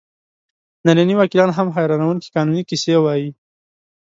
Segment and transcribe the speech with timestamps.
[0.85, 3.29] ننني وکیلان هم حیرانوونکې قانوني کیسې وایي.